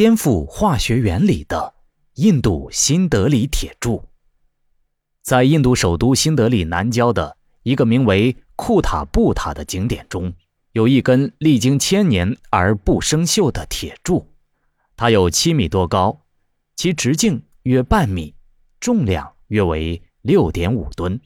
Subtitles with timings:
[0.00, 1.74] 颠覆化学原理的
[2.14, 4.02] 印度新德里铁柱。
[5.20, 10.32] 在印度首都新德里南郊的一个名为库塔布塔的景点中，
[10.72, 14.26] 有一根历经千年而不生锈的铁柱，
[14.96, 16.22] 它有七米多高，
[16.76, 18.34] 其直径约半米，
[18.80, 21.20] 重量约为六点五吨。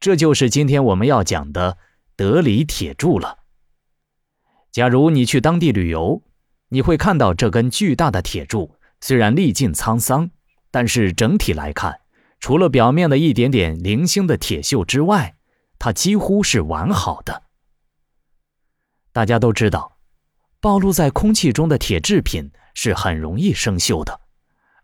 [0.00, 1.76] 这就是今天我们要讲的
[2.16, 3.40] 德里铁柱了。
[4.72, 6.22] 假如你去当地旅游，
[6.70, 10.30] 你会看到这根巨大的铁柱，虽然历尽沧桑，
[10.70, 12.00] 但是整体来看，
[12.40, 15.36] 除了表面的一点点零星的铁锈之外，
[15.78, 17.44] 它几乎是完好的。
[19.12, 19.96] 大家都知道，
[20.60, 24.20] 暴露在空气中的铁制品是很容易生锈的，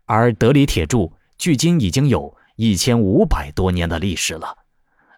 [0.05, 4.57] 而德里铁柱距今已经有一千五百多年的历史了。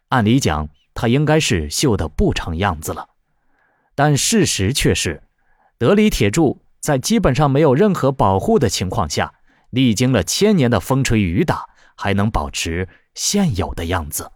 [0.09, 3.07] 按理讲，它应该是锈得不成样子了，
[3.95, 5.23] 但事实却是，
[5.77, 9.35] 德里铁柱在基本上没有任何保护的情况下，
[9.69, 14.31] 历经了千年的风吹雨打，还能保持现有的样子，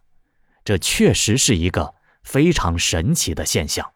[0.64, 3.92] 这确实是一个非常神奇的现象。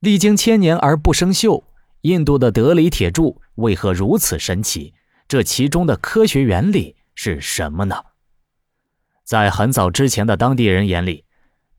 [0.00, 1.64] 历经千年而不生锈，
[2.00, 4.94] 印度的德里铁柱为何如此神奇？
[5.28, 7.96] 这其中的科学原理是什么呢？
[9.24, 11.24] 在很早之前的当地人眼里，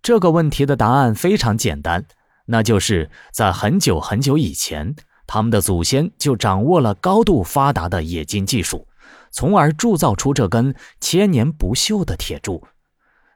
[0.01, 2.05] 这个问题的答案非常简单，
[2.45, 8.87] 那就是在很久很久以前，他们的祖先就掌握了高度发达的冶金技术，
[9.31, 12.67] 从而铸造出这根千年不锈的铁柱。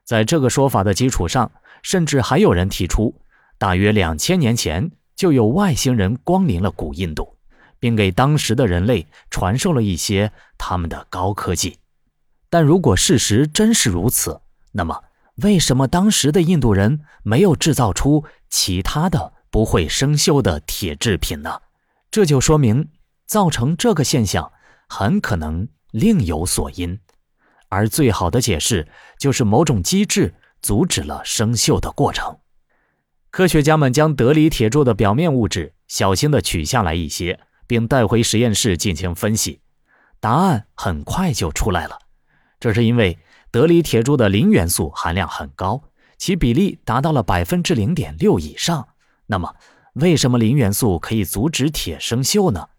[0.03, 3.22] 在这个说法的基础上，甚至还有人提出，
[3.58, 7.38] 大约两千年前就有外星人光临了古印度，
[7.80, 11.77] 并给当时的人类传授了一些他们的高科技。
[12.49, 14.39] 但如果事实真是如此，
[14.71, 15.03] 那么
[15.38, 21.61] 为什么当时的印度人没有制造出其他的不会生锈的铁制品呢？
[22.09, 22.89] 这就说明
[23.25, 24.52] 造成这个现象
[24.88, 26.99] 很可能另有所因，
[27.69, 28.88] 而最好的解释
[29.19, 32.39] 就是某种机制阻止了生锈的过程。
[33.30, 39.61] 科学家们将德里铁柱的表面物质小心地取下来一些，并带回实验室进行分析，
[40.19, 41.99] 答案很快就出来了。
[42.59, 43.19] 这是因为
[43.49, 45.81] 德里铁柱的磷元素含量很高，
[46.17, 48.89] 其比例达到了百分之零点六以上。
[49.27, 49.55] 那么，
[49.93, 52.69] 为什么磷元素可以阻止铁生锈呢？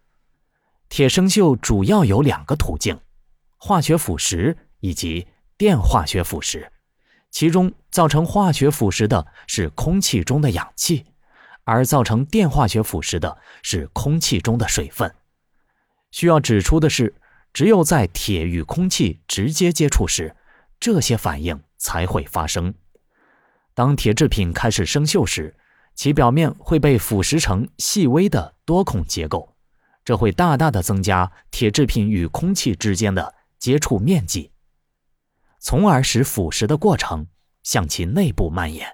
[0.88, 3.00] 铁生锈主要有两个途径：
[3.56, 6.68] 化学腐蚀以及电化学腐蚀。
[7.30, 11.06] 其中，造成化学腐蚀的是空气中的氧气，
[11.64, 15.14] 而造成电化学腐蚀的是空气中的水分。
[16.10, 17.14] 需要指出的是。
[17.54, 20.36] 只有在铁与空气直接接触时，
[20.80, 22.74] 这些反应才会发生。
[23.74, 25.56] 当铁制品开始生锈时，
[25.94, 29.56] 其表面会被腐蚀成细微的多孔结构，
[30.04, 34.50] 这会大大的增加铁制品与空气之间的接触面积，
[35.58, 37.26] 从而使腐蚀的过程
[37.62, 38.86] 向其内部蔓延。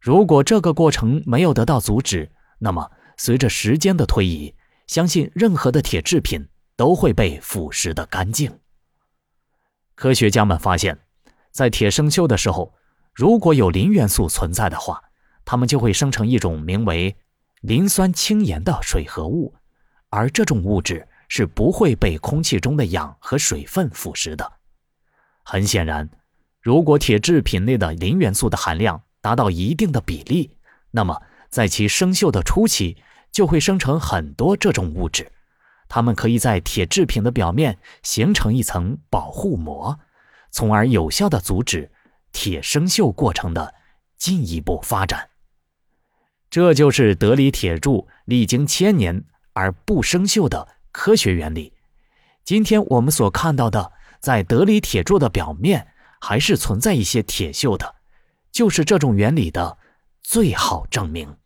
[0.00, 4.54] 如果这个过程没有得到阻止，那么随着时间的推移，
[4.86, 6.48] 相信任何的铁制品。
[6.74, 8.50] 都会被腐蚀的干净。
[10.02, 10.98] 科学家们发现，
[11.52, 12.74] 在铁生锈的时候，
[13.14, 15.00] 如果有磷元素存在的话，
[15.44, 17.14] 它们就会生成一种名为
[17.60, 19.54] 磷酸氢盐的水合物，
[20.08, 24.54] 而这种物质是不会被空气中的氧和水分腐蚀的。
[25.44, 26.10] 很显然，
[26.60, 30.56] 如果铁制品内的磷元素的含量达到一定的比例，
[30.90, 32.96] 那么在其生锈的初期
[33.30, 35.30] 就会生成很多这种物质。
[35.94, 40.00] 它们可以在铁制品的表面形成一层保护膜，
[40.50, 41.92] 从而有效地阻止
[42.32, 43.74] 铁生锈过程的
[44.16, 45.28] 进一步发展。
[46.48, 49.22] 这就是德里铁柱历经千年
[49.52, 51.74] 而不生锈的科学原理。
[52.42, 55.88] 今天我们所看到的，在德里铁柱的表面
[56.22, 57.96] 还是存在一些铁锈的，
[58.50, 59.76] 就是这种原理的
[60.22, 61.36] 最好证明。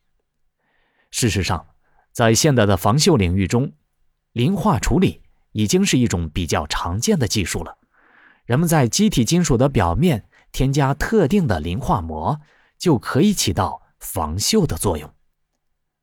[1.11, 1.67] 事实上，
[2.13, 3.73] 在现代的防锈领域中，
[4.37, 5.23] 磷化处理
[5.53, 7.79] 已经是一种比较常见的技术了。
[8.45, 12.39] 人们在机体金属的表面添加特定的磷化膜，
[12.77, 15.11] 就可以起到防锈的作用。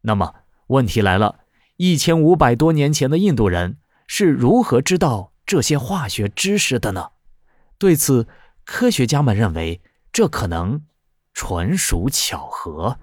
[0.01, 0.33] 那么
[0.65, 1.41] 问题来了：
[1.77, 3.77] 一千五百多年前的印度人
[4.07, 7.11] 是如何知道这些化学知识的呢？
[7.77, 8.27] 对此，
[8.65, 9.79] 科学家们认为
[10.11, 10.81] 这可能
[11.35, 12.97] 纯属巧合。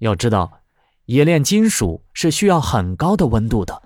[0.00, 0.60] 要知道，
[1.06, 3.84] 冶炼金属是需要很高的温度的。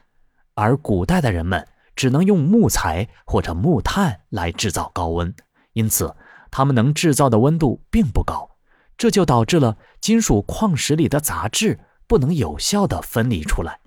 [0.54, 1.66] 而古代的人们
[1.96, 5.34] 只能用木材或者木炭来制造高温，
[5.72, 6.14] 因此
[6.50, 8.50] 他们能制造的温度并不高，
[8.96, 13.80] 这就导致了金属矿石里的杂质不能有效地分离出来，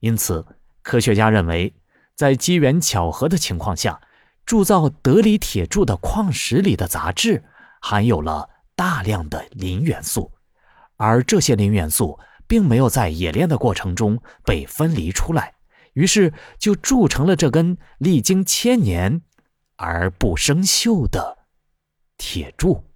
[0.00, 0.44] 因此
[0.82, 1.74] 科学家认为，
[2.14, 4.00] 在机缘巧合的情况下，
[4.46, 7.44] 铸造德里铁柱的矿石里的杂质
[7.80, 10.32] 含有了大量的磷元素，
[10.96, 15.52] 而这些磷元素并没有在冶炼的过程中被分离出来，
[15.98, 19.22] 于是就铸成了这根历经千年
[19.74, 21.38] 而不生锈的
[22.16, 22.87] 铁柱。